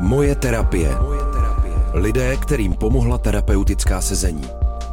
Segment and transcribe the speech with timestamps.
[0.00, 0.92] Moje terapie.
[1.94, 4.48] Lidé, kterým pomohla terapeutická sezení.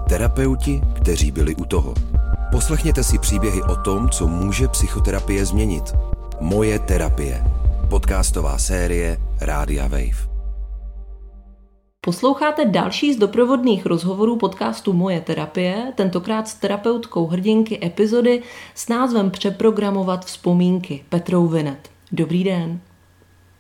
[0.09, 1.93] Terapeuti, kteří byli u toho.
[2.51, 5.83] Poslechněte si příběhy o tom, co může psychoterapie změnit.
[6.39, 7.43] Moje terapie.
[7.89, 10.29] Podcastová série Rádia Wave.
[12.01, 18.41] Posloucháte další z doprovodných rozhovorů podcastu Moje terapie, tentokrát s terapeutkou hrdinky epizody
[18.75, 21.89] s názvem Přeprogramovat vzpomínky Petrou Vinet.
[22.11, 22.79] Dobrý den.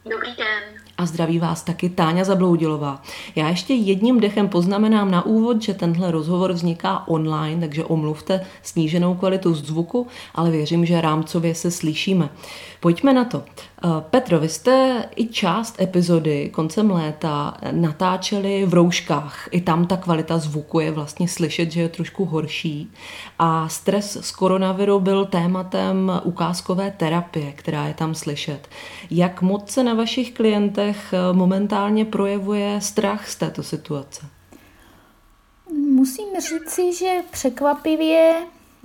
[0.05, 3.01] Dobrý den a zdraví vás taky Táňa Zabloudilová.
[3.35, 9.15] Já ještě jedním dechem poznamenám na úvod, že tenhle rozhovor vzniká online, takže omluvte sníženou
[9.15, 12.29] kvalitu zvuku, ale věřím, že rámcově se slyšíme.
[12.79, 13.43] Pojďme na to.
[13.85, 19.49] Eh, Petro, vy jste i část epizody koncem léta natáčeli v rouškách.
[19.51, 22.91] I tam ta kvalita zvuku je vlastně slyšet, že je trošku horší.
[23.39, 28.67] A stres z koronaviru byl tématem ukázkové terapie, která je tam slyšet.
[29.11, 34.25] Jak moc se na vašich klientech eh, momentálně projevuje strach z této situace?
[35.89, 38.35] Musím říci, že překvapivě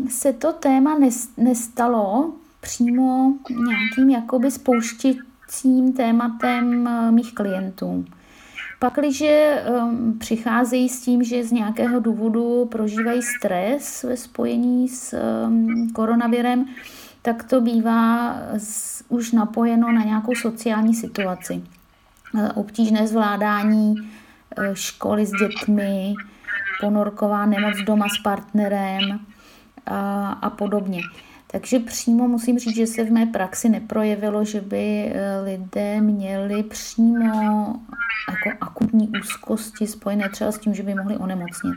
[0.09, 0.99] se to téma
[1.37, 8.05] nestalo přímo nějakým jakoby spouštěcím tématem eh, mých klientů.
[8.79, 15.91] Pakliže um, přicházejí s tím, že z nějakého důvodu prožívají stres ve spojení s um,
[15.93, 16.67] koronavirem,
[17.23, 21.63] tak to bývá z, už napojeno na nějakou sociální situaci.
[22.39, 23.95] Eh, obtížné zvládání
[24.57, 26.15] eh, školy s dětmi,
[26.81, 29.21] ponorková nemoc doma s partnerem
[29.87, 31.01] a, a podobně.
[31.51, 36.63] Takže přímo musím říct, že se v mé praxi neprojevilo, že by eh, lidé měli
[36.63, 37.75] přímo
[38.29, 41.75] jako akutní úzkosti spojené třeba s tím, že by mohli onemocnit.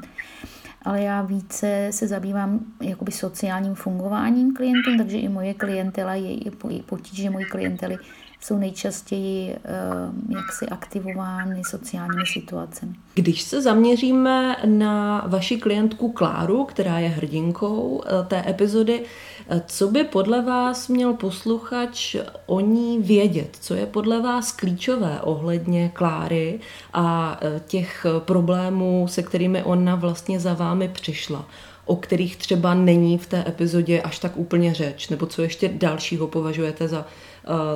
[0.81, 6.51] Ale já více se zabývám jakoby sociálním fungováním klientů, takže i moje klientela je
[6.85, 7.97] potíže mojí klientely
[8.41, 12.93] jsou nejčastěji uh, jaksi aktivovány sociálními situacemi.
[13.13, 19.30] Když se zaměříme na vaši klientku Kláru, která je hrdinkou eh, té epizody, eh,
[19.65, 23.57] co by podle vás měl posluchač o ní vědět?
[23.61, 26.59] Co je podle vás klíčové ohledně Kláry
[26.93, 31.45] a těch problémů, se kterými ona vlastně za vámi přišla?
[31.85, 36.27] o kterých třeba není v té epizodě až tak úplně řeč, nebo co ještě dalšího
[36.27, 37.05] považujete za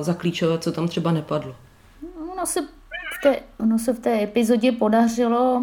[0.00, 1.54] za klíčové, co tam třeba nepadlo?
[2.32, 2.60] Ono se
[3.18, 5.62] v té, ono se v té epizodě podařilo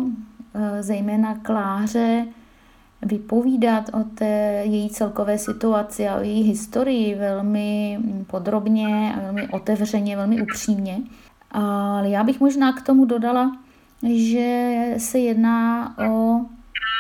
[0.54, 2.26] e, zejména Kláře
[3.06, 10.18] vypovídat o té její celkové situaci a o její historii velmi podrobně a velmi otevřeně,
[10.18, 10.98] velmi upřímně.
[11.52, 13.58] Ale já bych možná k tomu dodala,
[14.14, 16.42] že se jedná o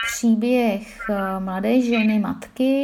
[0.08, 2.84] příběh e, mladé ženy, matky,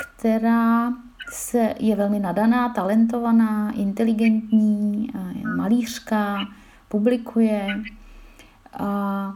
[0.00, 0.92] která
[1.30, 5.10] se, je velmi nadaná, talentovaná, inteligentní,
[5.56, 6.38] malířka,
[6.88, 7.66] publikuje
[8.78, 9.32] a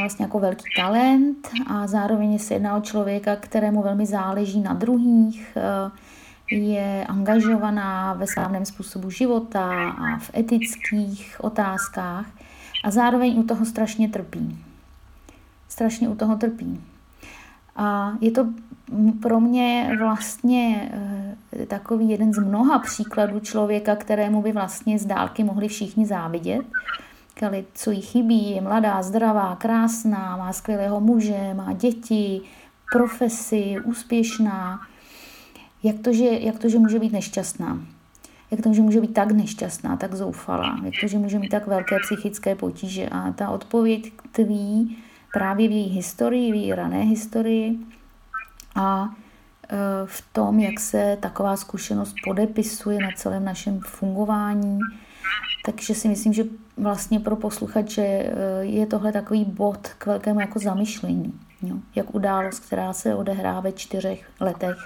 [0.00, 5.56] vlastně jako velký talent a zároveň se jedná o člověka, kterému velmi záleží na druhých,
[6.50, 12.26] je angažovaná ve správném způsobu života a v etických otázkách
[12.84, 14.58] a zároveň u toho strašně trpí.
[15.68, 16.80] Strašně u toho trpí.
[17.76, 18.46] A je to
[19.22, 20.90] pro mě vlastně
[21.52, 26.66] eh, takový jeden z mnoha příkladů člověka, kterému by vlastně z dálky mohli všichni závidět.
[27.38, 32.40] Kali, co jí chybí, je mladá, zdravá, krásná, má skvělého muže, má děti,
[32.92, 34.80] profesi, úspěšná.
[35.82, 37.78] Jak to, že, jak to, že může být nešťastná?
[38.50, 40.80] Jak to, že může být tak nešťastná, tak zoufalá?
[40.84, 43.08] Jak to, že může mít tak velké psychické potíže?
[43.08, 44.98] A ta odpověď tví
[45.32, 47.78] právě v její historii, v její rané historii
[48.74, 54.78] a e, v tom, jak se taková zkušenost podepisuje na celém našem fungování.
[55.64, 56.44] Takže si myslím, že
[56.78, 61.40] vlastně pro posluchače e, je tohle takový bod k velkému jako zamyšlení.
[61.62, 61.76] Jo?
[61.94, 64.76] Jak událost, která se odehrá ve čtyřech letech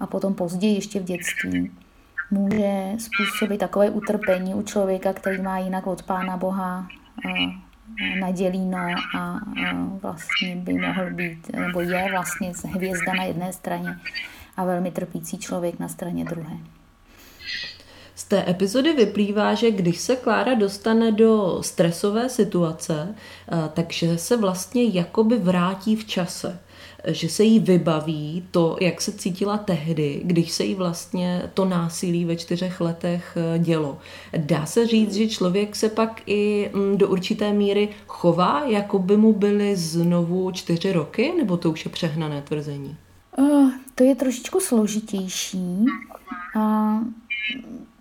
[0.00, 1.70] a potom později ještě v dětství,
[2.30, 6.88] může způsobit takové utrpení u člověka, který má jinak od Pána Boha
[7.26, 8.78] e, na dělíno
[9.18, 9.40] a,
[10.02, 13.98] vlastně by mohl být, nebo je vlastně hvězda na jedné straně
[14.56, 16.56] a velmi trpící člověk na straně druhé.
[18.34, 24.84] Té epizody vyplývá, že když se Klára dostane do stresové situace, eh, takže se vlastně
[24.84, 26.58] jakoby vrátí v čase
[27.06, 32.24] že se jí vybaví to, jak se cítila tehdy, když se jí vlastně to násilí
[32.24, 33.98] ve čtyřech letech eh, dělo.
[34.36, 39.16] Dá se říct, že člověk se pak i mm, do určité míry chová, jako by
[39.16, 42.96] mu byly znovu čtyři roky, nebo to už je přehnané tvrzení?
[43.38, 45.84] Uh, to je trošičku složitější.
[46.56, 46.98] A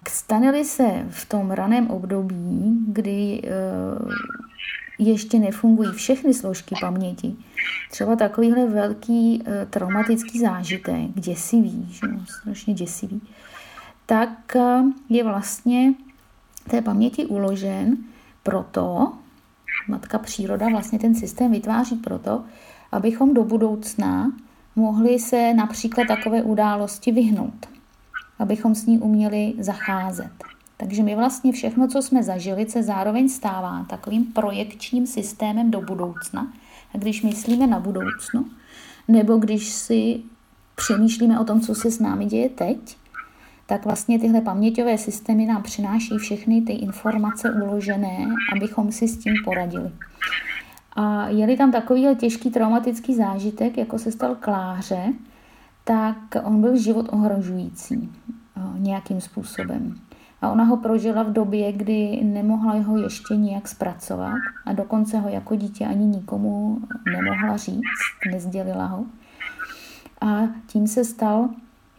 [0.10, 3.50] stane se v tom raném období, kdy eh,
[5.00, 7.36] ještě nefungují všechny složky paměti,
[7.92, 13.22] třeba takovýhle velký eh, traumatický zážitek, děsivý, že no, strašně děsivý,
[14.06, 14.58] tak
[15.10, 15.94] je vlastně
[16.70, 17.98] té paměti uložen
[18.44, 19.14] proto,
[19.88, 22.44] matka příroda vlastně ten systém vytváří proto,
[22.92, 24.32] abychom do budoucna
[24.76, 27.73] mohli se například takové události vyhnout,
[28.40, 30.32] abychom s ní uměli zacházet.
[30.78, 36.54] Takže my vlastně všechno, co jsme zažili, se zároveň stává takovým projekčním systémem do budoucna.
[36.94, 38.46] A když myslíme na budoucnu,
[39.08, 40.20] nebo když si
[40.76, 42.98] přemýšlíme o tom, co se s námi děje teď,
[43.66, 49.34] tak vlastně tyhle paměťové systémy nám přináší všechny ty informace uložené, abychom si s tím
[49.46, 49.92] poradili.
[50.96, 55.14] A je tam takový těžký traumatický zážitek, jako se stal Kláře,
[55.84, 58.10] tak on byl život ohrožující
[58.58, 59.96] eh, nějakým způsobem.
[60.42, 65.30] A ona ho prožila v době, kdy nemohla ho ještě nijak zpracovat a dokonce ho
[65.30, 66.82] jako dítě ani nikomu
[67.12, 67.82] nemohla říct,
[68.32, 69.06] nezdělila ho.
[70.22, 71.50] A tím se stal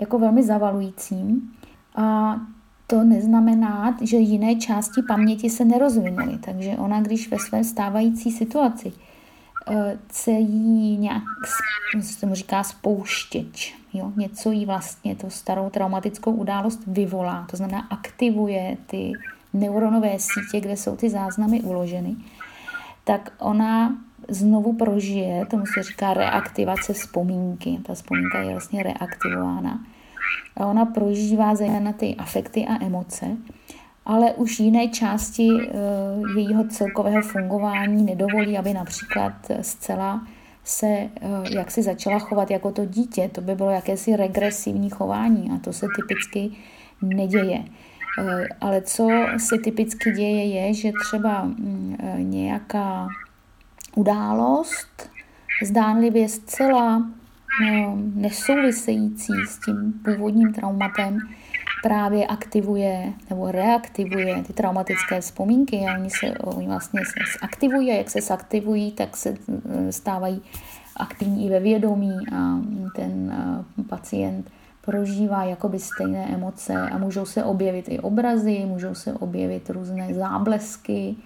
[0.00, 1.52] jako velmi zavalujícím
[1.96, 2.36] a
[2.86, 6.38] to neznamená, že jiné části paměti se nerozvinuly.
[6.38, 8.92] Takže ona, když ve své stávající situaci
[9.70, 11.22] eh, jí nějak,
[12.00, 14.12] se tomu říká spouštěč, jo?
[14.16, 19.12] něco jí vlastně to starou traumatickou událost vyvolá, to znamená aktivuje ty
[19.52, 22.16] neuronové sítě, kde jsou ty záznamy uloženy,
[23.04, 23.96] tak ona
[24.28, 27.78] znovu prožije, tomu se říká reaktivace vzpomínky.
[27.86, 29.80] Ta vzpomínka je vlastně reaktivována
[30.56, 33.36] a ona prožívá zejména ty afekty a emoce,
[34.06, 35.72] ale už jiné části eh,
[36.36, 40.26] jejího celkového fungování nedovolí, aby například zcela
[40.64, 41.10] se eh,
[41.50, 43.30] jak si začala chovat jako to dítě.
[43.32, 46.50] To by bylo jakési regresivní chování a to se typicky
[47.02, 47.64] neděje.
[48.18, 53.08] Eh, ale co se typicky děje, je, že třeba mm, nějaká
[53.94, 55.10] událost
[55.64, 57.06] zdánlivě zcela
[58.14, 61.18] nesouvisející s tím původním traumatem
[61.84, 67.94] právě aktivuje nebo reaktivuje ty traumatické vzpomínky a oni se oni vlastně se aktivují a
[67.94, 70.42] jak se zaktivují, tak se eh, stávají
[70.96, 72.58] aktivní i ve vědomí a
[72.96, 74.50] ten eh, pacient
[74.84, 81.16] prožívá jakoby stejné emoce a můžou se objevit i obrazy, můžou se objevit různé záblesky,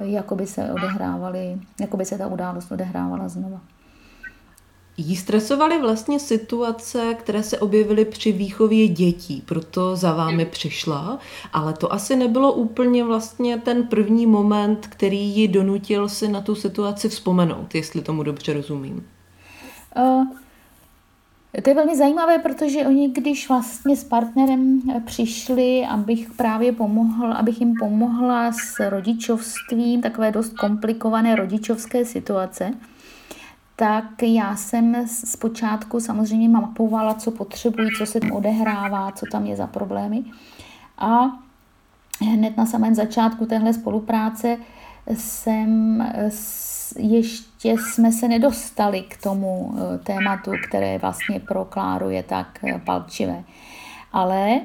[0.00, 3.60] jakoby se odehrávaly, jakoby se ta událost odehrávala znova.
[5.00, 11.18] Jí stresovaly vlastně situace, které se objevily při výchově dětí, proto za vámi přišla,
[11.52, 16.54] ale to asi nebylo úplně vlastně ten první moment, který ji donutil si na tu
[16.54, 19.06] situaci vzpomenout, jestli tomu dobře rozumím.
[19.96, 20.24] Uh,
[21.62, 27.60] to je velmi zajímavé, protože oni, když vlastně s partnerem přišli, abych právě pomohl, abych
[27.60, 32.74] jim pomohla s rodičovstvím, takové dost komplikované rodičovské situace,
[33.78, 39.56] tak já jsem zpočátku samozřejmě mapovala, co potřebují, co se tam odehrává, co tam je
[39.56, 40.24] za problémy.
[40.98, 41.24] A
[42.20, 44.56] hned na samém začátku téhle spolupráce
[45.14, 46.02] jsem
[46.98, 52.80] ještě jsme se nedostali k tomu eh, tématu, které vlastně pro Kláru je tak eh,
[52.84, 53.44] palčivé.
[54.12, 54.60] Ale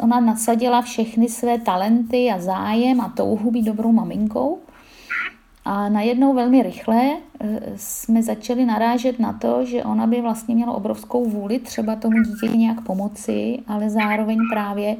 [0.00, 4.58] ona nasadila všechny své talenty a zájem a touhu být dobrou maminkou
[5.68, 7.02] a najednou velmi rychle
[7.40, 12.22] eh, jsme začali narážet na to, že ona by vlastně měla obrovskou vůli třeba tomu
[12.22, 14.96] dítěti nějak pomoci, ale zároveň právě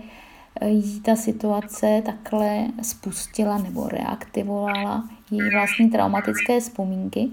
[0.60, 7.28] eh, jí ta situace takhle spustila nebo reaktivovala její vlastní traumatické vzpomínky.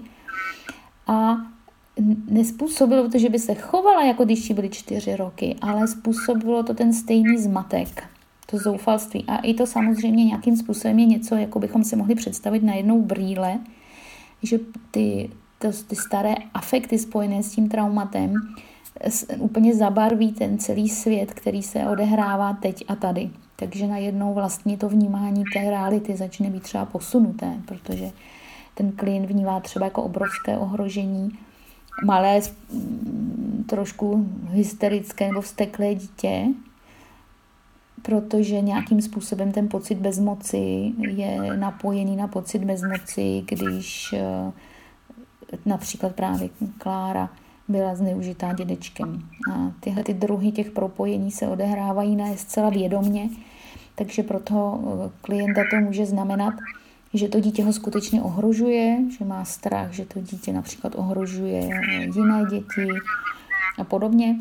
[1.06, 1.36] A
[2.30, 6.74] nespůsobilo to, že by se chovala, jako když jí byly čtyři roky, ale způsobilo to
[6.74, 8.15] ten stejný zmatek
[8.46, 9.24] to zoufalství.
[9.28, 13.02] A i to samozřejmě nějakým způsobem je něco, jako bychom si mohli představit na jednou
[13.02, 13.58] brýle,
[14.42, 14.58] že
[14.90, 18.34] ty, to, ty staré afekty spojené s tím traumatem
[19.38, 23.30] úplně zabarví ten celý svět, který se odehrává teď a tady.
[23.56, 28.10] Takže najednou vlastně to vnímání té reality začne být třeba posunuté, protože
[28.74, 31.38] ten klient vnívá třeba jako obrovské ohrožení
[32.04, 32.40] malé,
[33.66, 36.46] trošku hysterické nebo vsteklé dítě,
[38.06, 44.52] protože nějakým způsobem ten pocit bezmoci je napojený na pocit bezmoci, když eh,
[45.66, 46.48] například právě
[46.78, 47.30] Klára
[47.68, 49.22] byla zneužitá dědečkem.
[49.52, 53.28] A tyhle ty druhy těch propojení se odehrávají ne zcela vědomně,
[53.94, 56.54] takže pro eh, klienta to může znamenat,
[57.14, 61.70] že to dítě ho skutečně ohrožuje, že má strach, že to dítě například ohrožuje
[62.14, 62.88] jiné děti
[63.78, 64.36] a podobně.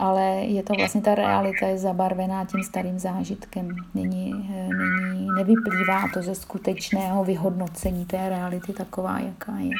[0.00, 3.68] Ale je to vlastně ta realita je zabarvená tím starým zážitkem.
[3.94, 9.70] Není, není, nevyplývá to ze skutečného vyhodnocení té reality taková, jaká je.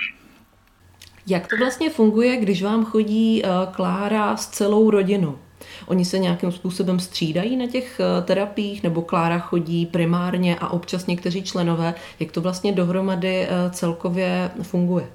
[1.26, 5.38] Jak to vlastně funguje, když vám chodí uh, Klára s celou rodinou?
[5.86, 11.06] Oni se nějakým způsobem střídají na těch uh, terapiích, nebo Klára chodí primárně a občas
[11.06, 11.94] někteří členové.
[12.20, 15.06] Jak to vlastně dohromady celkově funguje?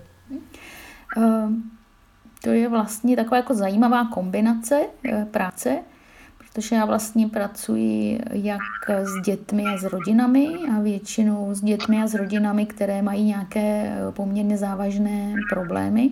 [1.18, 1.50] Uh,
[2.46, 4.82] to je vlastně taková jako zajímavá kombinace
[5.32, 5.78] práce,
[6.38, 10.48] protože já vlastně pracuji jak s dětmi a s rodinami
[10.78, 16.10] a většinou s dětmi a s rodinami, které mají nějaké poměrně závažné problémy.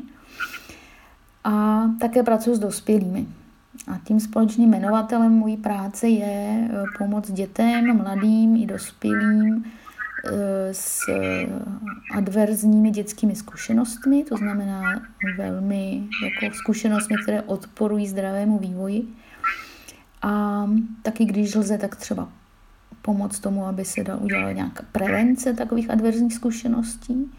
[1.43, 3.25] A také pracuji s dospělými.
[3.87, 9.65] A tím společným jmenovatelem mojí práce je pomoc dětem, mladým i dospělým
[10.71, 10.99] s
[12.11, 15.01] adverzními dětskými zkušenostmi, to znamená
[15.37, 19.07] velmi jako zkušenostmi, které odporují zdravému vývoji
[20.21, 20.65] a
[21.01, 22.29] taky když lze, tak třeba
[23.01, 27.31] pomoct tomu, aby se dal udělat nějaká prevence takových adverzních zkušeností.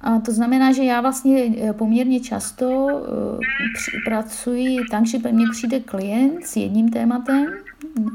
[0.00, 5.80] A to znamená, že já vlastně eh, poměrně často eh, pracuji tak, že mně přijde
[5.80, 7.46] klient s jedním tématem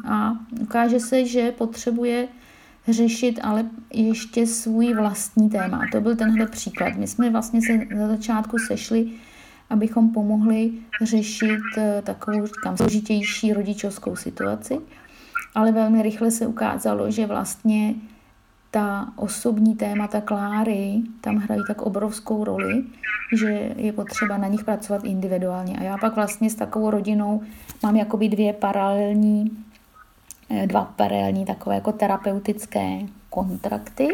[0.08, 0.32] a
[0.62, 2.28] ukáže se, že potřebuje
[2.94, 5.82] řešit ale ještě svůj vlastní téma.
[5.92, 6.96] To byl tenhle příklad.
[6.96, 9.12] My jsme vlastně se na začátku sešli
[9.70, 14.80] abychom pomohli řešit eh, takovou, říkám, složitější rodičovskou situaci.
[15.56, 17.96] Ale velmi rychle se ukázalo, že vlastně
[18.72, 22.84] ta osobní témata Kláry tam hrají tak obrovskou roli,
[23.38, 25.78] že je potřeba na nich pracovat individuálně.
[25.78, 27.42] A já pak vlastně s takovou rodinou
[27.84, 29.52] mám jakoby dvě paralelní,
[30.66, 34.08] dva paralelní takové jako terapeutické kontrakty.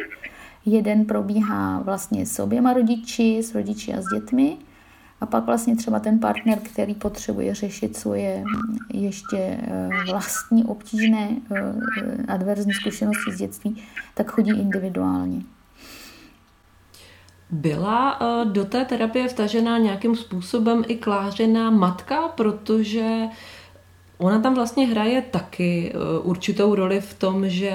[0.66, 4.58] Jeden probíhá vlastně s oběma rodiči, s rodiči a s dětmi
[5.22, 8.44] a pak vlastně třeba ten partner, který potřebuje řešit svoje
[8.94, 11.74] ještě eh, vlastní obtížné eh,
[12.28, 15.42] adverzní zkušenosti z dětství, tak chodí individuálně.
[17.50, 23.28] Byla eh, do té terapie vtažená nějakým způsobem i klářená matka, protože
[24.18, 27.74] Ona tam vlastně hraje taky určitou roli v tom, že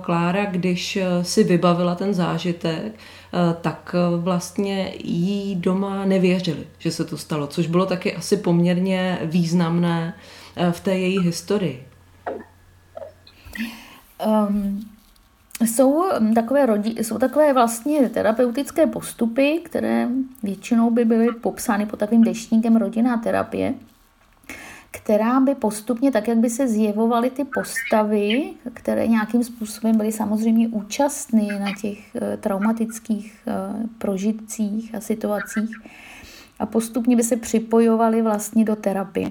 [0.00, 2.92] Klára, když si vybavila ten zážitek,
[3.34, 8.36] Eh, tak eh, vlastně jí doma nevěřili, že se to stalo, což bylo taky asi
[8.36, 10.14] poměrně významné
[10.56, 11.86] eh, v té její historii.
[14.26, 14.80] Um,
[15.60, 16.04] jsou
[16.34, 20.08] takové, rodi, jsou takové vlastně terapeutické postupy, které
[20.42, 23.74] většinou by byly popsány pod takovým deštníkem rodinná terapie
[24.94, 30.68] která by postupně, tak jak by se zjevovaly ty postavy, které nějakým způsobem byly samozřejmě
[30.68, 33.52] účastny na těch eh, traumatických eh,
[33.98, 35.70] prožitcích a situacích
[36.58, 39.30] a postupně by se připojovaly vlastně do terapie.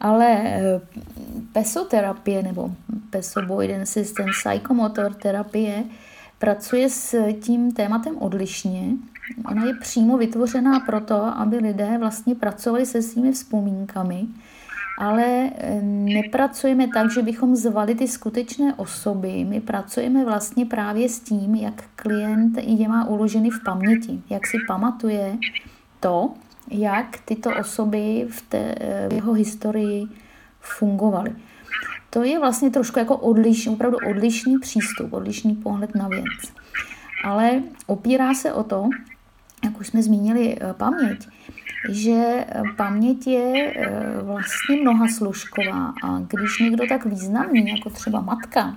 [0.00, 0.80] Ale eh,
[1.52, 2.70] pesoterapie nebo
[3.10, 5.84] pesoboiden system psychomotor terapie
[6.38, 8.92] pracuje s tím tématem odlišně.
[9.50, 14.26] Ona je přímo vytvořená proto, aby lidé vlastně pracovali se svými vzpomínkami,
[14.98, 19.44] ale eh, nepracujeme tak, že bychom zvali ty skutečné osoby.
[19.44, 24.56] My pracujeme vlastně právě s tím, jak klient je má uloženy v paměti, jak si
[24.66, 25.38] pamatuje
[26.00, 26.34] to,
[26.70, 28.74] jak tyto osoby v, té,
[29.08, 30.06] v jeho historii
[30.60, 31.32] fungovaly.
[32.10, 36.52] To je vlastně trošku jako odlišný, opravdu odlišný přístup, odlišný pohled na věc.
[37.24, 38.88] Ale opírá se o to,
[39.78, 41.28] jak už jsme zmínili, eh, paměť,
[41.90, 45.94] že eh, paměť je eh, vlastně mnoha služková.
[46.04, 48.76] A když někdo tak významný, jako třeba matka,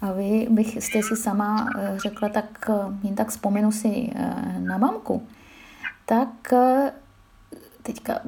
[0.00, 2.70] a vy bych jste si sama řekla, tak
[3.02, 4.12] jen tak vzpomenu si
[4.58, 5.22] na mamku,
[6.06, 6.52] tak
[7.82, 8.20] teďka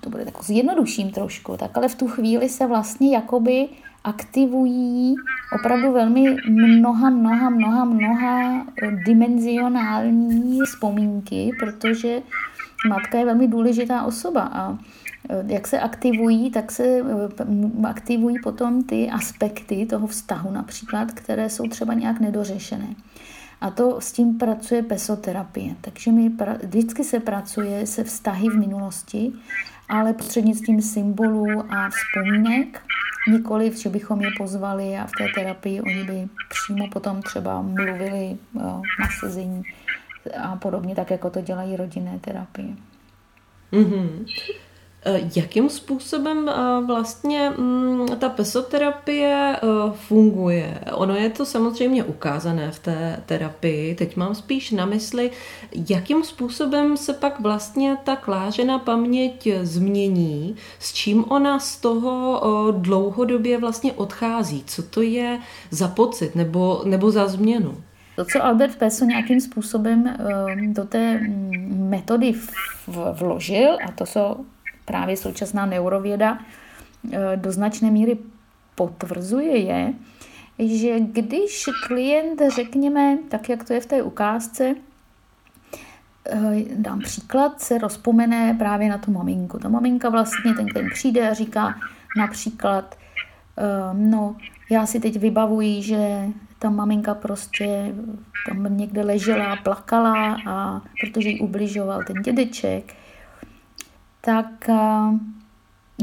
[0.00, 3.68] to bude tak zjednoduším trošku, tak ale v tu chvíli se vlastně jakoby
[4.04, 5.14] aktivují
[5.60, 8.66] opravdu velmi mnoha, mnoha, mnoha, mnoha
[9.06, 12.22] dimenzionální vzpomínky, protože
[12.88, 17.02] matka je velmi důležitá osoba a e, jak se aktivují, tak se e,
[17.88, 22.94] aktivují potom ty aspekty toho vztahu například, které jsou třeba nějak nedořešené.
[23.60, 25.74] A to s tím pracuje pesoterapie.
[25.80, 29.32] Takže mi pra, vždycky se pracuje se vztahy v minulosti,
[29.92, 32.82] ale prostřednictvím symbolů a vzpomínek,
[33.28, 38.36] nikoli, že bychom je pozvali a v té terapii oni by přímo potom třeba mluvili
[38.54, 39.62] o, na sezení
[40.38, 42.74] a podobně, tak jako to dělají rodinné terapie.
[43.72, 44.26] Mm-hmm.
[45.04, 50.78] Eh, jakým způsobem eh, vlastně mm, ta pesoterapie eh, funguje?
[50.92, 53.94] Ono je to samozřejmě ukázané v té terapii.
[53.94, 55.30] Teď mám spíš na mysli,
[55.88, 62.40] jakým způsobem se pak vlastně ta klážená paměť změní, s čím ona z toho
[62.78, 64.64] dlouhodobě vlastně odchází.
[64.66, 65.38] Co to je
[65.70, 67.82] za pocit nebo, nebo za změnu?
[68.16, 70.16] To, co Albert Peso nějakým způsobem
[70.66, 72.34] do té mm, metody
[73.12, 74.36] vložil, a to jsou
[74.84, 76.38] právě současná neurověda
[77.12, 78.18] eh, do značné míry
[78.74, 79.92] potvrzuje, je,
[80.58, 84.74] že když klient, řekněme, tak jak to je v té ukázce,
[86.26, 89.58] eh, dám příklad, se rozpomene právě na tu maminku.
[89.58, 91.74] Ta maminka vlastně, ten klient přijde a říká
[92.16, 92.94] například,
[93.58, 93.62] eh,
[93.92, 94.36] no,
[94.70, 97.94] já si teď vybavuji, že ta maminka prostě
[98.48, 102.94] tam někde ležela, plakala, a protože jí ubližoval ten dědeček
[104.24, 104.70] tak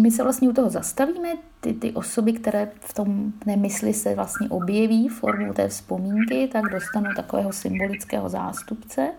[0.01, 4.49] my se vlastně u toho zastavíme, ty, ty osoby, které v tom nemysli se vlastně
[4.49, 9.11] objeví formou té vzpomínky, tak dostanou takového symbolického zástupce.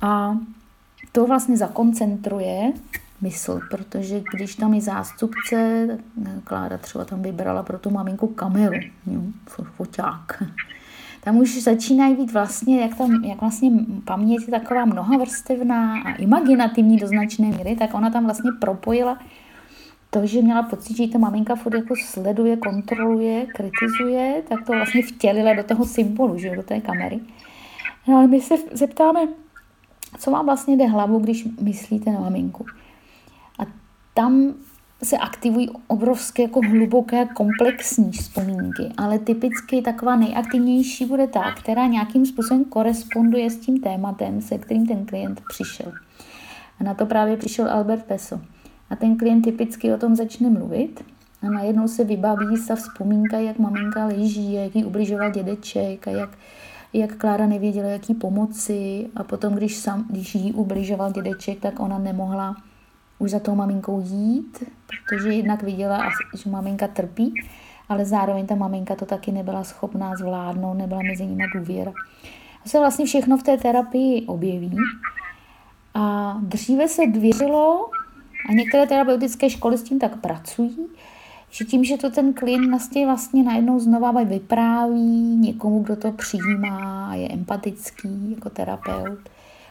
[0.00, 0.38] A
[1.12, 2.72] to vlastně zakoncentruje
[3.20, 5.88] mysl, protože když tam je zástupce,
[6.44, 9.20] Klára třeba tam vybrala pro tu maminku kameru, jo,
[9.76, 10.42] foťák,
[11.24, 13.70] tam už začínají být vlastně, jak, tam, jak vlastně
[14.04, 19.18] paměť je taková mnohavrstevná a imaginativní do značné míry, tak ona tam vlastně propojila
[20.10, 25.02] to, že měla pocit, že ta maminka furt jako sleduje, kontroluje, kritizuje, tak to vlastně
[25.02, 27.20] vtělila do toho symbolu, že do té kamery.
[28.08, 29.20] No ale my se zeptáme,
[30.18, 32.66] co vám vlastně jde hlavou, když myslíte na maminku.
[33.58, 33.62] A
[34.14, 34.54] tam
[35.02, 42.26] se aktivují obrovské jako hluboké komplexní vzpomínky, ale typicky taková nejaktivnější bude ta, která nějakým
[42.26, 45.92] způsobem koresponduje s tím tématem, se kterým ten klient přišel.
[46.80, 48.40] A na to právě přišel Albert Peso.
[48.90, 51.04] A ten klient typicky o tom začne mluvit
[51.42, 56.30] a najednou se vybaví ta vzpomínka, jak maminka leží, jak jí ubližoval dědeček a jak,
[56.92, 61.98] jak Klára nevěděla, jaký pomoci a potom, když, sam, když jí ubližoval dědeček, tak ona
[61.98, 62.56] nemohla
[63.20, 67.34] už za tou maminkou jít, protože jednak viděla, že maminka trpí,
[67.88, 71.92] ale zároveň ta maminka to taky nebyla schopná zvládnout, nebyla mezi nimi důvěra.
[72.62, 74.76] To se vlastně všechno v té terapii objeví.
[75.94, 77.90] A dříve se věřilo,
[78.48, 80.78] a některé terapeutické školy s tím tak pracují,
[81.50, 87.14] že tím, že to ten klient vlastně, vlastně najednou znova vypráví někomu, kdo to přijímá
[87.14, 89.18] je empatický jako terapeut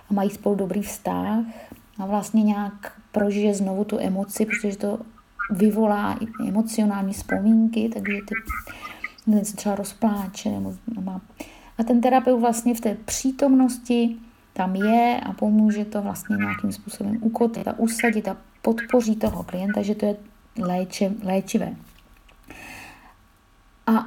[0.10, 1.40] a mají spolu dobrý vztah
[2.00, 5.00] a vlastně nějak prožije znovu tu emoci, protože to
[5.52, 8.36] vyvolá emocionální vzpomínky, takže ty
[9.46, 10.50] se třeba rozpláče.
[10.50, 11.22] Nebo má.
[11.78, 14.16] A ten terapeut vlastně v té přítomnosti
[14.54, 19.82] tam je a pomůže to vlastně nějakým způsobem ukotit a usadit a podpoří toho klienta,
[19.82, 20.16] že to je
[20.58, 21.76] léče, léčivé.
[23.88, 24.06] A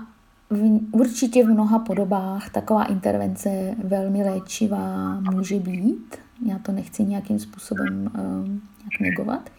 [0.51, 6.22] v, určitě v mnoha podobách taková intervence velmi léčivá může být.
[6.47, 9.51] Já to nechci nějakým způsobem uh, nějak negovat.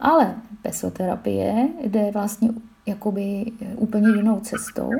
[0.00, 2.48] Ale pesoterapie jde vlastně
[2.86, 3.44] jakoby
[3.76, 4.90] úplně jinou cestou,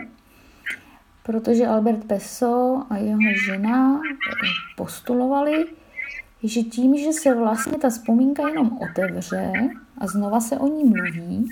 [1.23, 4.01] protože Albert Peso a jeho žena
[4.77, 5.65] postulovali,
[6.43, 9.53] že tím, že se vlastně ta vzpomínka jenom otevře
[9.99, 11.49] a znova se o ní mluví,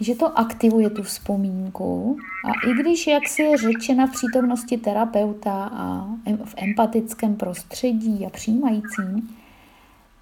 [0.00, 5.70] že to aktivuje tu vzpomínku a i když, jak si je řečena v přítomnosti terapeuta
[5.72, 6.08] a
[6.44, 9.36] v empatickém prostředí a přijímajícím,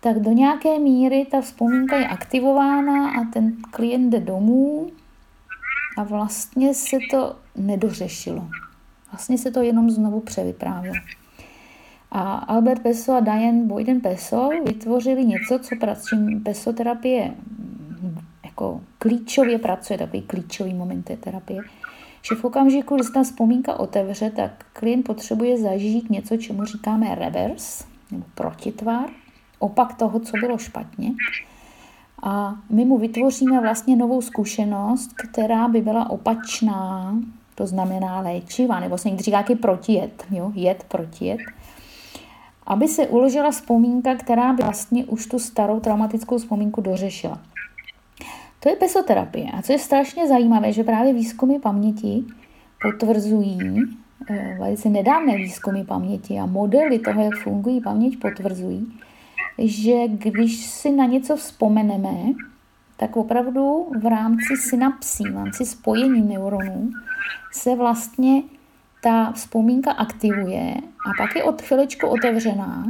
[0.01, 4.91] tak do nějaké míry ta vzpomínka je aktivována a ten klient jde domů
[5.97, 8.49] a vlastně se to nedořešilo.
[9.13, 10.97] Vlastně se to jenom znovu převyprávělo.
[12.11, 17.35] A Albert Peso a Diane Boyden Peso vytvořili něco, co pracuje Peso terapie
[18.55, 21.63] jako klíčově pracuje, takový klíčový moment té terapie,
[22.29, 27.15] že v okamžiku, kdy se ta vzpomínka otevře, tak klient potřebuje zažít něco, čemu říkáme
[27.15, 29.07] reverse, nebo protitvar,
[29.59, 31.13] opak toho, co bylo špatně.
[32.23, 37.17] A my mu vytvoříme vlastně novou zkušenost, která by byla opačná,
[37.55, 40.53] to znamená léčivá, nebo se někdy říká jaký protijed, jo?
[40.55, 41.41] jed, protijed,
[42.67, 47.41] aby se uložila vzpomínka, která by vlastně už tu starou traumatickou vzpomínku dořešila.
[48.65, 49.51] To je pesoterapie.
[49.53, 52.25] A co je strašně zajímavé, že právě výzkumy paměti
[52.83, 53.81] potvrzují,
[54.31, 58.99] eh, velice nedávné výzkumy paměti a modely toho, jak fungují paměť, potvrzují,
[59.59, 62.17] že když si na něco vzpomeneme,
[62.97, 66.91] tak opravdu v rámci synapsí, v rámci spojení neuronů
[67.53, 68.43] se vlastně
[69.03, 72.87] ta vzpomínka aktivuje a pak je od chvilečku otevřená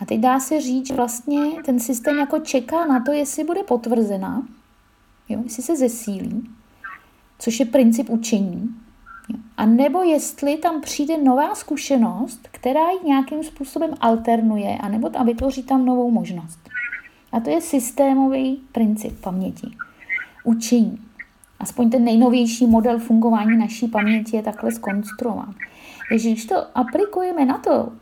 [0.00, 3.62] A teď dá se říct, že vlastně ten systém jako čeká na to, jestli bude
[3.62, 4.42] potvrzena,
[5.32, 6.50] jo, jestli se zesílí,
[7.38, 8.74] což je princip učení,
[9.28, 15.26] jo, a nebo jestli tam přijde nová zkušenost, která ji nějakým způsobem alternuje, anebo tam
[15.26, 16.58] vytvoří tam novou možnost.
[17.32, 19.70] A to je systémový princip paměti.
[20.44, 20.98] Učení.
[21.60, 25.54] Aspoň ten nejnovější model fungování naší paměti je takhle skonstruován.
[26.08, 27.92] Takže když to aplikujeme na to,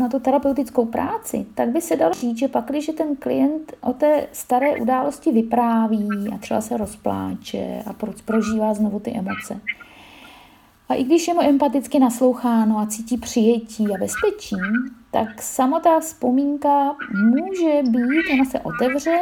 [0.00, 3.92] na tu terapeutickou práci, tak by se dalo říct, že pak, když ten klient o
[3.92, 7.92] té staré události vypráví a třeba se rozpláče a
[8.24, 9.60] prožívá znovu ty emoce,
[10.90, 14.56] a i když je mu empaticky nasloucháno a cítí přijetí a bezpečí,
[15.10, 19.18] tak samotná vzpomínka může být, ona se otevře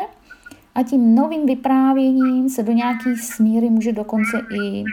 [0.74, 4.84] a tím novým vyprávěním se do nějaké smíry může dokonce i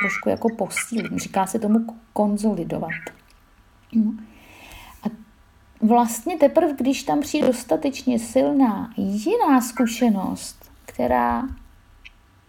[0.00, 1.12] trošku jako posílit.
[1.16, 2.90] Říká se tomu konzolidovat.
[3.94, 4.12] No.
[5.84, 11.42] Vlastně teprve, když tam přijde dostatečně silná jiná zkušenost, která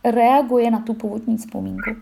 [0.04, 1.96] reaguje na tu původní vzpomínku,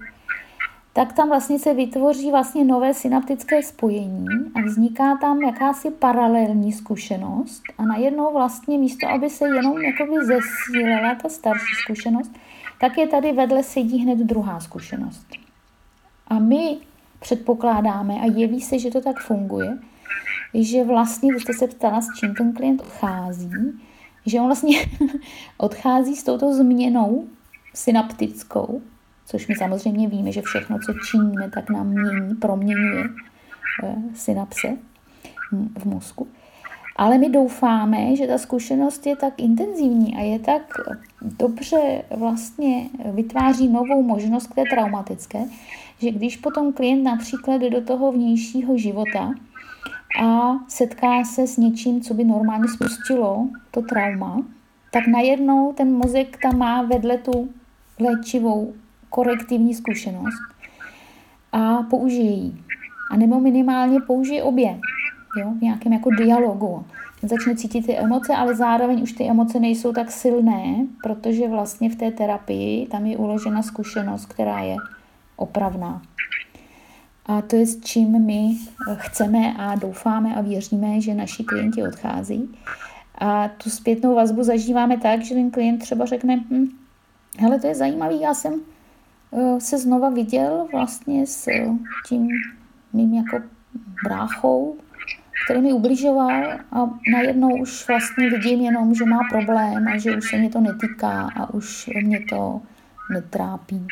[0.94, 7.64] tak tam vlastně se vytvoří vlastně nové synaptické spojení a vzniká tam jakási paralelní zkušenost
[7.78, 12.32] a najednou vlastně místo, aby se jenom jakoby zesílila ta starší zkušenost,
[12.80, 15.28] tak je tady vedle sedí hned druhá zkušenost.
[16.28, 16.78] A my
[17.20, 19.78] předpokládáme a jeví se, že to tak funguje,
[20.54, 23.52] že vlastně, když jste se ptala, s čím ten klient odchází,
[24.26, 24.78] že on vlastně
[25.58, 27.28] odchází s touto změnou
[27.74, 28.82] synaptickou,
[29.26, 33.04] což my samozřejmě víme, že všechno, co činíme, tak nám mění, proměňuje
[33.84, 34.78] eh, synapse
[35.80, 36.28] v mozku.
[36.96, 40.62] Ale my doufáme, že ta zkušenost je tak intenzivní a je tak
[41.22, 45.46] dobře vlastně vytváří novou možnost k té traumatické,
[46.00, 49.34] že když potom klient například jde do toho vnějšího života
[50.22, 54.44] a setká se s něčím, co by normálně spustilo to trauma,
[54.92, 57.50] tak najednou ten mozek tam má vedle tu
[58.00, 58.74] léčivou
[59.10, 60.42] korektivní zkušenost
[61.52, 62.56] a použije ji.
[63.12, 64.80] A nebo minimálně použije obě
[65.38, 66.86] jo, v nějakém jako dialogu.
[67.22, 71.96] Začne cítit ty emoce, ale zároveň už ty emoce nejsou tak silné, protože vlastně v
[71.96, 74.76] té terapii tam je uložena zkušenost, která je
[75.36, 76.02] opravná.
[77.26, 78.58] A to je s čím my
[78.96, 82.50] chceme a doufáme a věříme, že naši klienti odchází.
[83.18, 86.68] A tu zpětnou vazbu zažíváme tak, že ten klient třeba řekne, hm,
[87.40, 88.54] hele, to je zajímavý, já jsem
[89.34, 91.48] eh, se znova viděl vlastně s
[92.08, 92.28] tím
[92.94, 93.42] mým jako
[94.04, 94.78] bráchou,
[95.46, 100.30] který mi ubližoval a najednou už vlastně vidím jenom, že má problém a že už
[100.30, 102.62] se mě to netýká a už mě to
[103.14, 103.88] netrápí.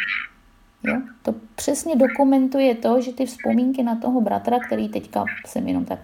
[0.84, 1.02] Jo?
[1.22, 6.00] To přesně dokumentuje to, že ty vzpomínky na toho bratra, který teďka jsem jenom tak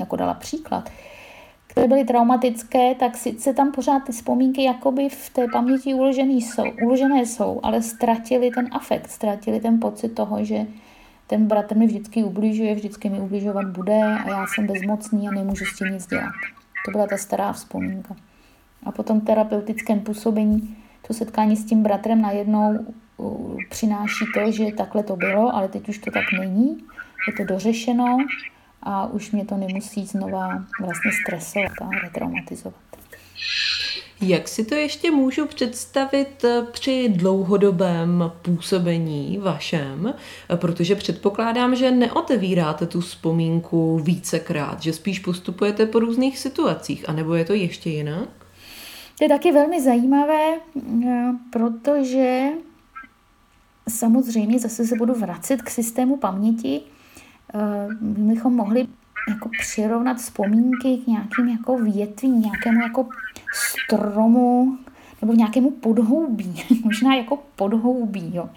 [0.00, 0.90] jako dala příklad,
[1.66, 6.64] které byly traumatické, tak sice tam pořád ty vzpomínky jakoby v té paměti uložené jsou,
[6.82, 10.66] uložené jsou, ale ztratili ten afekt, ztratili ten pocit toho, že
[11.26, 15.64] ten bratr mi vždycky ubližuje, vždycky mi ubližovat bude a já jsem bezmocný a nemůžu
[15.64, 16.32] s tím nic dělat.
[16.84, 18.16] To byla ta stará vzpomínka.
[18.84, 20.76] A potom terapeutickém působení
[21.06, 22.78] to setkání s tím bratrem najednou
[23.68, 26.84] přináší to, že takhle to bylo, ale teď už to tak není,
[27.28, 28.16] je to dořešeno
[28.82, 32.80] a už mě to nemusí znova vlastně stresovat a retraumatizovat.
[34.22, 40.14] Jak si to ještě můžu představit eh, při dlouhodobém působení vašem,
[40.50, 47.34] eh, protože předpokládám, že neotevíráte tu vzpomínku vícekrát, že spíš postupujete po různých situacích, anebo
[47.34, 48.28] je to ještě jinak?
[49.18, 50.58] To je taky velmi zajímavé,
[51.06, 52.48] eh, protože
[53.90, 56.80] samozřejmě zase se budu vracet k systému paměti.
[58.00, 58.86] My bychom mohli
[59.28, 63.08] jako přirovnat vzpomínky k nějakým jako větvím, nějakému jako
[63.54, 64.78] stromu
[65.22, 68.50] nebo nějakému podhoubí, možná jako podhoubí, jo.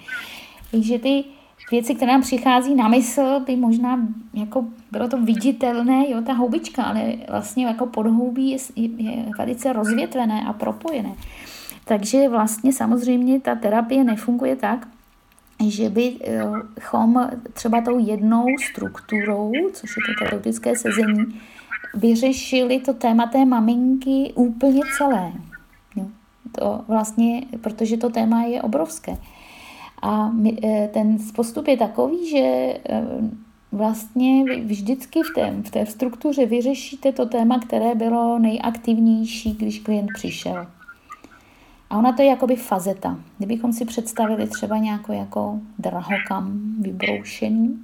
[0.72, 1.24] Takže ty
[1.72, 6.84] věci, které nám přichází na mysl, by možná jako bylo to viditelné, jo, ta houbička,
[6.84, 11.15] ale vlastně jako podhoubí je, je velice rozvětvené a propojené.
[11.86, 14.88] Takže vlastně samozřejmě ta terapie nefunguje tak,
[15.71, 21.39] že bychom třeba tou jednou strukturou, což je to terapeutické sezení,
[21.93, 25.32] vyřešili to téma té maminky úplně celé.
[26.60, 29.17] To vlastně, protože to téma je obrovské.
[30.02, 30.32] A
[30.63, 33.08] eh, ten postup je takový, že eh,
[33.71, 40.10] vlastně vždycky v té, v té struktuře vyřešíte to téma, které bylo nejaktivnější, když klient
[40.13, 40.67] přišel.
[41.93, 43.17] A ona to je jakoby fazeta.
[43.38, 47.84] Kdybychom si představili třeba nějakou jako drahokam vybroušený,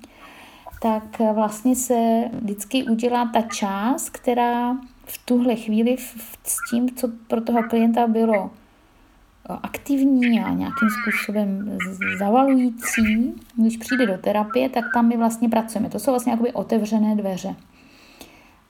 [0.81, 5.97] tak vlastně se vždycky udělá ta část, která v tuhle chvíli
[6.43, 8.51] s tím, co pro toho klienta bylo
[9.45, 11.77] aktivní a nějakým způsobem
[12.19, 15.89] zavalující, když přijde do terapie, tak tam my vlastně pracujeme.
[15.89, 17.55] To jsou vlastně jakoby otevřené dveře.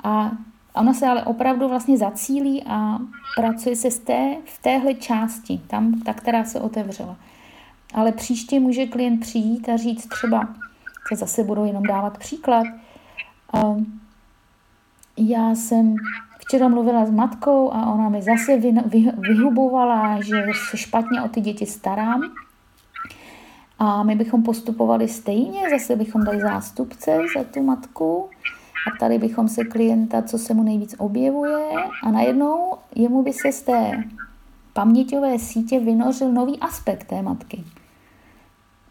[0.04, 0.32] A
[0.74, 2.98] ona se ale opravdu vlastně zacílí a
[3.36, 7.16] pracuje se z té, v téhle části, tam ta, která se otevřela.
[7.94, 10.48] Ale příště může klient přijít a říct třeba,
[11.08, 12.66] se zase budou jenom dávat příklad,
[15.18, 15.96] já jsem
[16.40, 18.58] včera mluvila s matkou a ona mi zase
[19.18, 22.22] vyhubovala, že se špatně o ty děti starám.
[23.80, 28.30] A my bychom postupovali stejně, zase bychom dali zástupce za tu matku
[28.88, 31.66] a tady bychom se klienta, co se mu nejvíc objevuje
[32.04, 34.04] a najednou jemu by se z té
[34.74, 37.64] paměťové sítě vynořil nový aspekt té matky.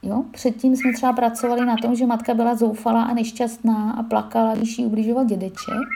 [0.02, 0.24] Jo?
[0.30, 4.78] Předtím jsme třeba pracovali na tom, že matka byla zoufalá a nešťastná a plakala, když
[4.78, 5.88] jí ubližoval dědeček.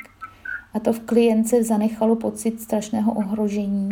[0.74, 3.88] A to v klience zanechalo pocit strašného ohrožení,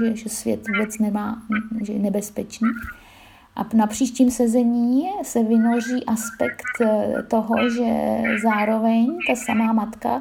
[0.00, 1.42] že, že svět vůbec nemá,
[1.82, 2.68] že je nebezpečný.
[3.58, 10.20] A na příštím sezení se vynoří aspekt eh, toho, že zároveň ta samá matka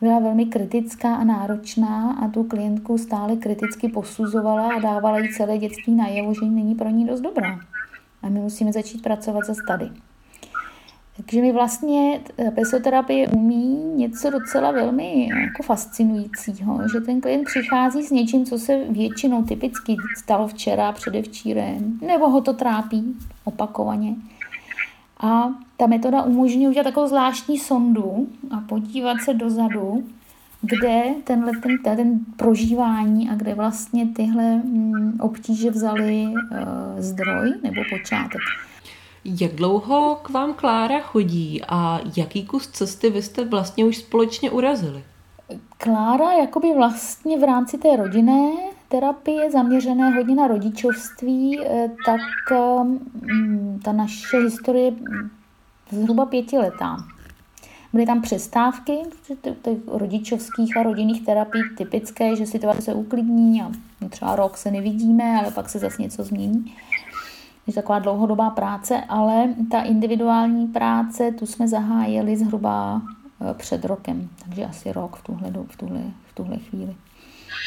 [0.00, 5.58] byla velmi kritická a náročná a tu klientku stále kriticky posuzovala a dávala jí celé
[5.58, 7.60] dětství najevo, že není pro ní dost dobrá.
[8.22, 9.90] A my musíme začít pracovat zase tady.
[11.16, 12.20] Takže mi vlastně
[12.54, 18.84] pesoterapie umí něco docela velmi jako fascinujícího, že ten klient přichází s něčím, co se
[18.88, 24.14] většinou typicky stalo včera, předevčírem, nebo ho to trápí opakovaně.
[25.20, 30.04] A ta metoda umožňuje udělat takovou zvláštní sondu a podívat se dozadu,
[30.60, 36.36] kde tenhle ten, ten prožívání a kde vlastně tyhle mm, obtíže vzali uh,
[36.98, 38.40] zdroj nebo počátek.
[39.24, 44.50] Jak dlouho k vám Klára chodí a jaký kus cesty vy jste vlastně už společně
[44.50, 45.04] urazili?
[45.78, 48.52] Klára jakoby vlastně v rámci té rodinné
[48.88, 52.20] terapie zaměřené hodně na rodičovství, eh, tak
[53.22, 54.92] mm, ta naše historie je
[55.90, 56.96] zhruba pětiletá.
[57.92, 58.98] Byly tam přestávky
[59.62, 63.70] těch rodičovských a rodinných terapií typické, že situace se uklidní a
[64.08, 66.74] třeba rok se nevidíme, ale pak se zase něco změní
[67.66, 73.02] je taková dlouhodobá práce, ale ta individuální práce, tu jsme zahájili zhruba
[73.50, 76.94] eh, před rokem, takže asi rok v tuhle, v tuhle, v tuhle chvíli.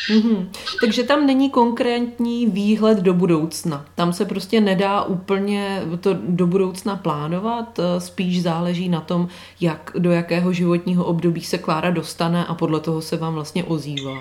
[0.09, 0.47] Mm-hmm.
[0.81, 3.85] Takže tam není konkrétní výhled do budoucna.
[3.95, 9.27] Tam se prostě nedá úplně to do budoucna plánovat, eh, spíš záleží na tom,
[9.61, 14.15] jak do jakého životního období se Klára dostane a podle toho se vám vlastně ozývá.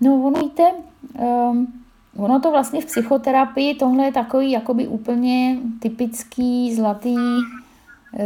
[0.00, 0.62] No, ono víte,
[1.18, 1.85] um,
[2.16, 7.16] Ono to vlastně v psychoterapii, tohle je takový jakoby úplně typický zlatý,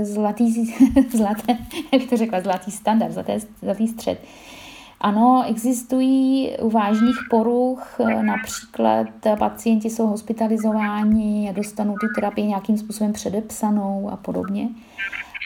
[0.02, 0.64] zlatý,
[1.10, 1.58] zlaté,
[1.92, 4.24] jak to řekla, zlatý standard, zlatý, zlatý střed.
[5.00, 9.06] Ano, existují u vážných poruch, například
[9.38, 14.68] pacienti jsou hospitalizováni a dostanou tu terapii nějakým způsobem předepsanou a podobně.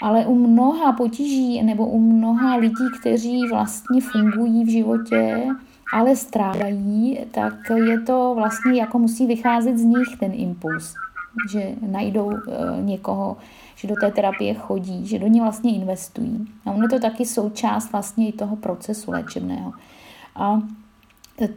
[0.03, 5.49] Ale u mnoha potíží nebo u mnoha lidí, kteří vlastně fungují v životě,
[5.93, 10.95] ale strádají, tak je to vlastně jako musí vycházet z nich ten impuls,
[11.51, 12.41] že najdou uh,
[12.81, 13.37] někoho,
[13.77, 16.47] že do té terapie chodí, že do ní vlastně investují.
[16.67, 19.73] A ono je to taky součást vlastně i toho procesu léčebného.
[20.37, 20.61] A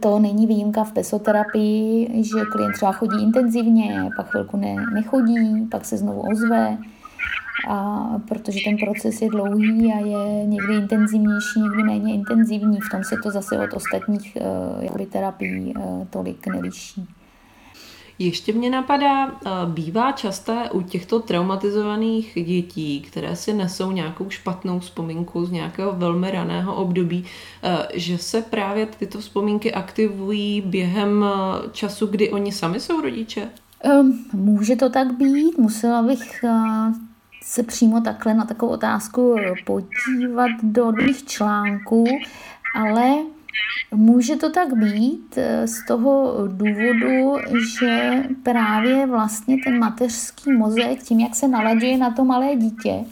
[0.00, 5.84] to není výjimka v pesoterapii, že klient třeba chodí intenzivně, pak chvilku ne, nechodí, pak
[5.84, 6.78] se znovu ozve,
[7.68, 12.80] a protože ten proces je dlouhý a je někdy intenzivnější, někdy méně intenzivní.
[12.80, 14.38] V tom se to zase od ostatních
[14.90, 17.06] uh, terapií uh, tolik neliší.
[18.20, 24.78] Ještě mě napadá, eh, bývá časté u těchto traumatizovaných dětí, které si nesou nějakou špatnou
[24.78, 27.24] vzpomínku z nějakého velmi raného období,
[27.94, 31.24] že se právě tyto vzpomínky aktivují během
[31.72, 33.48] času, kdy oni sami jsou rodiče?
[34.32, 36.44] Může to tak být, musela bych
[37.48, 42.04] se přímo takhle na takovou otázku podívat do druhých článků,
[42.74, 43.14] ale
[43.94, 47.36] může to tak být eh, z toho důvodu,
[47.80, 53.04] že právě vlastně ten mateřský mozek, tím, jak se nalaďuje na to malé dítě,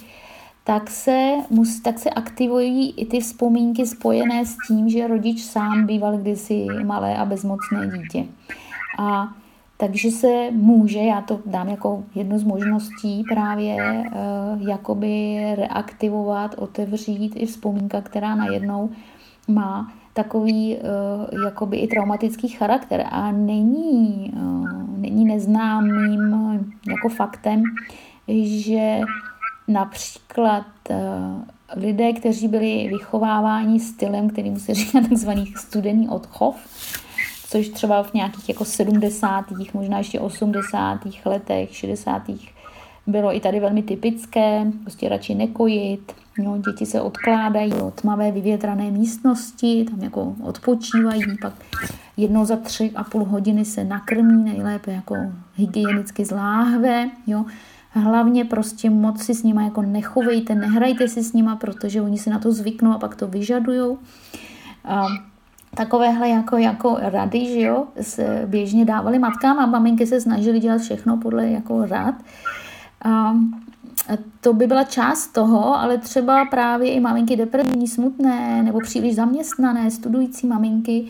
[0.65, 5.87] tak se, mus, tak se aktivují i ty vzpomínky spojené s tím, že rodič sám
[5.87, 8.25] býval kdysi malé a bezmocné dítě.
[8.99, 9.35] A
[9.77, 17.33] takže se může, já to dám jako jednu z možností, právě uh, jakoby reaktivovat, otevřít
[17.37, 18.91] i vzpomínka, která najednou
[19.49, 26.35] má takový uh, jakoby i traumatický charakter a není, uh, není neznámým
[26.89, 27.63] jako faktem,
[28.29, 29.01] že
[29.69, 30.97] například eh,
[31.77, 36.57] lidé, kteří byli vychováváni stylem, který se říká takzvaný studený odchov,
[37.49, 39.45] což třeba v nějakých jako 70.
[39.75, 40.99] možná ještě 80.
[41.25, 42.23] letech, 60.
[43.07, 48.91] bylo i tady velmi typické, prostě radši nekojit, No, děti se odkládají do tmavé vyvětrané
[48.91, 51.53] místnosti, tam jako odpočívají, pak
[52.17, 55.15] jednou za tři a půl hodiny se nakrmí, nejlépe jako
[55.55, 57.45] hygienicky z láhve, jo.
[57.91, 62.31] Hlavně prostě moc si s nima jako nechovejte, nehrajte si s nima, protože oni si
[62.31, 63.99] na to zvyknou a pak to vyžadujou.
[64.85, 65.07] A
[65.77, 70.81] takovéhle jako, jako rady, že jo, se běžně dávali matkám a maminky se snažily dělat
[70.81, 72.15] všechno podle jako rad.
[73.05, 73.35] A
[74.41, 79.91] to by byla část toho, ale třeba právě i maminky depresivní, smutné nebo příliš zaměstnané,
[79.91, 81.09] studující maminky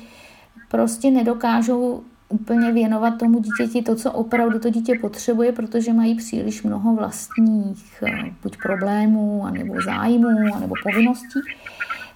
[0.68, 6.62] prostě nedokážou úplně věnovat tomu dítěti to, co opravdu to dítě potřebuje, protože mají příliš
[6.62, 11.40] mnoho vlastních eh, buď problémů, anebo zájmů, anebo povinností.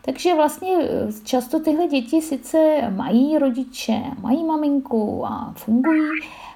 [0.04, 2.58] Takže vlastně eh, často tyhle děti sice
[2.96, 6.08] mají rodiče, mají maminku a fungují,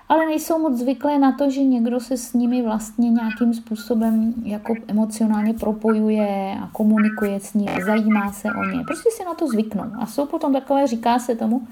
[0.08, 4.74] ale nejsou moc zvyklé na to, že někdo se s nimi vlastně nějakým způsobem jako
[4.88, 8.84] emocionálně propojuje a komunikuje s nimi, zajímá se o ně.
[8.86, 9.84] Prostě si na to zvyknou.
[10.00, 11.62] A jsou potom takové, říká se tomu,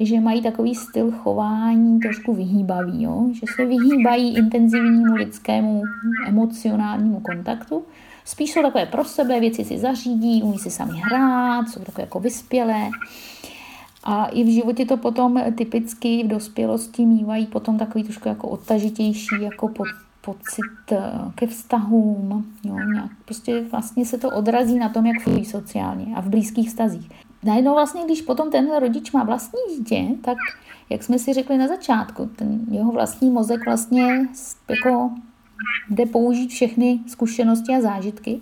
[0.00, 3.28] že mají takový styl chování trošku vyhýbavý, jo?
[3.32, 5.82] že se vyhýbají intenzivnímu lidskému
[6.26, 7.82] emocionálnímu kontaktu.
[8.26, 12.20] Spíš jsou takové pro sebe, věci si zařídí, umí si sami hrát, jsou takové jako
[12.20, 12.90] vyspělé.
[14.04, 19.42] A i v životě to potom typicky v dospělosti mývají potom takový trošku jako odtažitější
[19.42, 19.84] jako po,
[20.20, 22.54] pocit eh, ke vztahům.
[22.64, 26.68] Jo, nějak, prostě vlastně se to odrazí na tom, jak fungují sociálně a v blízkých
[26.68, 27.10] vztazích.
[27.42, 30.38] Najednou vlastně, když potom tenhle rodič má vlastní dítě, tak
[30.90, 34.28] jak jsme si řekli na začátku, ten jeho vlastní mozek vlastně
[34.68, 35.10] jako
[35.90, 38.40] jde použít všechny zkušenosti a zážitky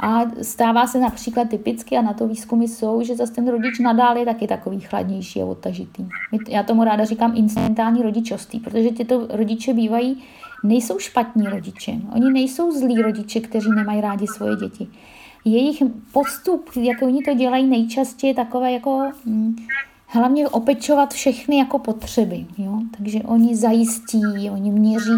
[0.00, 4.20] a stává se například typicky, a na to výzkumy jsou, že zase ten rodič nadále
[4.20, 6.08] je taky takový chladnější a odtažitý.
[6.48, 10.22] Já tomu ráda říkám instrumentální rodičovství, protože tyto rodiče bývají,
[10.64, 11.92] nejsou špatní rodiče.
[12.14, 14.88] Oni nejsou zlí rodiče, kteří nemají rádi svoje děti.
[15.44, 19.56] Jejich postup, jak oni to dělají nejčastěji, takové jako hm,
[20.06, 22.46] hlavně opečovat všechny jako potřeby.
[22.58, 22.80] Jo?
[22.96, 25.16] Takže oni zajistí, oni měří,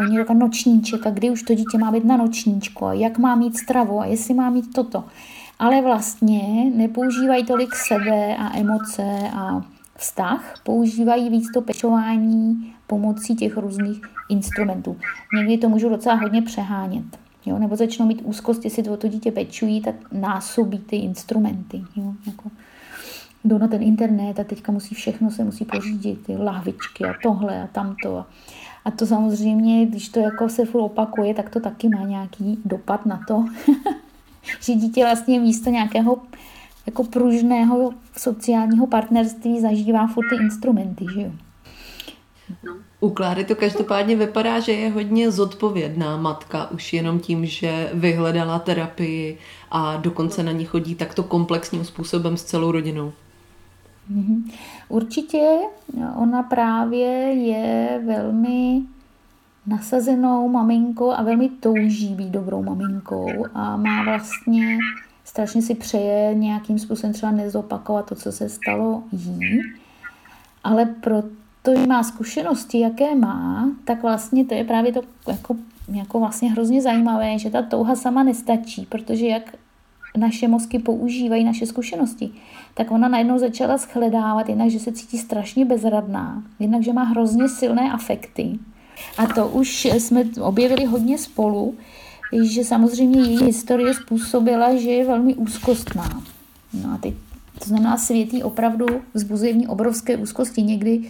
[0.00, 3.34] oni jako nočníček a kdy už to dítě má být na nočníčku a jak má
[3.34, 5.04] mít stravu a jestli má mít toto.
[5.58, 9.02] Ale vlastně nepoužívají tolik sebe a emoce
[9.34, 9.64] a
[9.96, 14.96] vztah, používají víc to pečování pomocí těch různých instrumentů.
[15.36, 17.04] Někdy to můžu docela hodně přehánět.
[17.46, 17.58] Jo?
[17.58, 21.84] Nebo začnou mít úzkost, jestli to, to dítě pečují, tak násobí ty instrumenty.
[21.96, 22.14] Jo?
[22.26, 22.50] Jako
[23.44, 27.62] jdou na ten internet a teďka musí všechno se musí pořídit, ty lahvičky a tohle
[27.62, 28.24] a tamto.
[28.90, 33.20] To samozřejmě, když to jako se furt opakuje, tak to taky má nějaký dopad na
[33.28, 33.44] to,
[34.60, 36.18] že dítě vlastně místo nějakého
[36.86, 41.30] jako pružného sociálního partnerství zažívá furt ty instrumenty, že jo.
[43.00, 48.58] U Kláry to každopádně vypadá, že je hodně zodpovědná matka, už jenom tím, že vyhledala
[48.58, 49.38] terapii
[49.70, 53.12] a dokonce na ní chodí takto komplexním způsobem s celou rodinou.
[54.08, 54.44] Mhm.
[54.88, 55.58] Určitě
[56.16, 58.82] ona právě je velmi
[59.66, 64.78] nasazenou maminkou a velmi touží být dobrou maminkou a má vlastně
[65.24, 69.60] strašně si přeje nějakým způsobem třeba nezopakovat to, co se stalo jí,
[70.64, 75.56] ale protože má zkušenosti, jaké má, tak vlastně to je právě to jako,
[75.92, 79.54] jako vlastně hrozně zajímavé, že ta touha sama nestačí, protože jak
[80.16, 82.30] naše mozky používají naše zkušenosti,
[82.74, 87.48] tak ona najednou začala shledávat jednak, že se cítí strašně bezradná, jednak, že má hrozně
[87.48, 88.58] silné afekty.
[89.18, 91.74] A to už jsme objevili hodně spolu,
[92.42, 96.22] že samozřejmě její historie způsobila, že je velmi úzkostná.
[96.84, 97.14] No a teď,
[97.58, 100.62] to znamená, světí opravdu vzbuzuje v ní obrovské úzkosti.
[100.62, 101.00] Někdy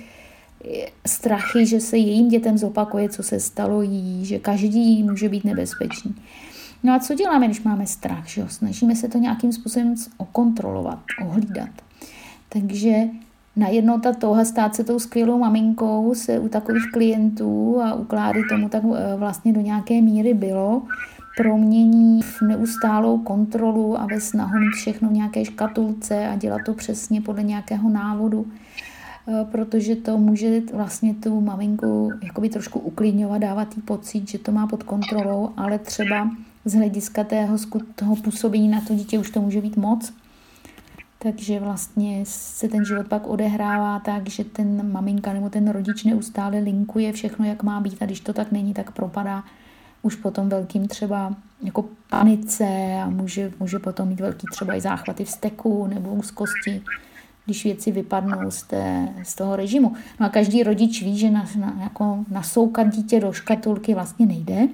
[1.07, 6.15] strachy, že se jejím dětem zopakuje, co se stalo jí, že každý může být nebezpečný.
[6.83, 8.29] No a co děláme, když máme strach?
[8.29, 8.47] Že jo?
[8.49, 11.71] Snažíme se to nějakým způsobem okontrolovat, ohlídat.
[12.49, 12.95] Takže
[13.57, 18.43] najednou ta touha stát se tou skvělou maminkou se u takových klientů a u Kláry
[18.49, 20.83] tomu tak eh, vlastně do nějaké míry bylo,
[21.37, 26.75] promění v neustálou kontrolu a ve snahu mít všechno v nějaké škatulce a dělat to
[26.75, 28.47] přesně podle nějakého návodu,
[29.29, 34.53] eh, protože to může vlastně tu maminku jakoby trošku uklidňovat, dávat jí pocit, že to
[34.53, 36.31] má pod kontrolou, ale třeba
[36.65, 37.57] z hlediska tého,
[37.95, 40.13] toho působení na to dítě už to může být moc.
[41.19, 46.59] Takže vlastně se ten život pak odehrává tak, že ten maminka nebo ten rodič neustále
[46.59, 49.45] linkuje všechno, jak má být a když to tak není, tak propadá
[50.03, 52.67] už potom velkým třeba jako panice
[53.05, 56.83] a může, může potom mít velký třeba i záchvaty vzteku nebo úzkosti,
[57.45, 59.93] když věci vypadnou z, té, z toho režimu.
[60.21, 64.69] No a každý rodič ví, že na, na, jako nasoukat dítě do škatulky vlastně nejde.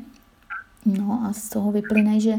[0.87, 2.39] No a z toho vyplyne, že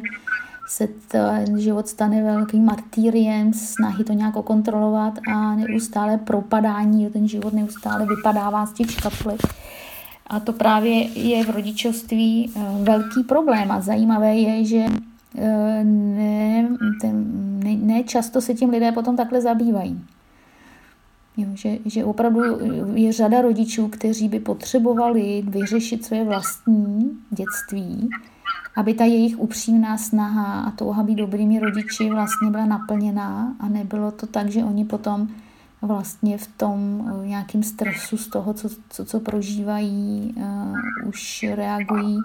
[0.67, 7.53] se ten život stane velkým martýriem, snahy to nějak kontrolovat a neustále propadání, ten život
[7.53, 9.41] neustále vypadává z těch škatulek.
[10.27, 14.85] A to právě je v rodičovství eh, velký problém a zajímavé je, že
[15.37, 16.69] eh, ne,
[17.01, 17.25] ten,
[17.63, 20.01] ne, ne často se tím lidé potom takhle zabývají.
[21.37, 22.41] Jo, že, že opravdu
[22.95, 28.09] je řada rodičů, kteří by potřebovali vyřešit své vlastní dětství,
[28.77, 34.11] aby ta jejich upřímná snaha a touha být dobrými rodiči vlastně byla naplněná a nebylo
[34.11, 35.27] to tak, že oni potom
[35.81, 42.19] vlastně v tom eh, nějakým stresu z toho, co, co, co prožívají, uh, už reagují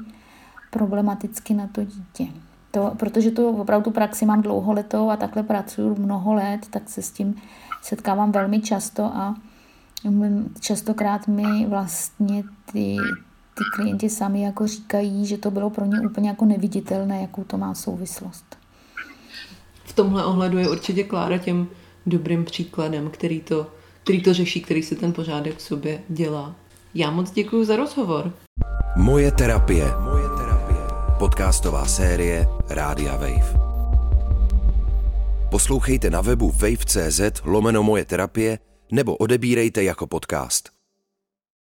[0.70, 2.26] problematicky na to dítě.
[2.70, 7.10] To, protože to opravdu praxi mám dlouholetou a takhle pracuju mnoho let, tak se s
[7.10, 7.34] tím
[7.82, 9.34] setkávám velmi často a
[10.60, 12.96] častokrát mi vlastně ty,
[13.54, 17.58] ty klienti sami jako říkají, že to bylo pro ně úplně jako neviditelné, jakou to
[17.58, 18.44] má souvislost.
[19.84, 21.68] V tomhle ohledu je určitě Klára těm
[22.06, 23.66] dobrým příkladem, který to,
[24.02, 26.54] který to řeší, který si ten pořádek v sobě dělá.
[26.94, 28.32] Já moc děkuji za rozhovor.
[28.96, 29.84] Moje terapie.
[30.00, 30.78] Moje terapie.
[31.18, 33.62] Podcastová série Rádia Wave.
[35.50, 38.58] Poslouchejte na webu wave.cz lomeno moje terapie
[38.92, 40.81] nebo odebírejte jako podcast.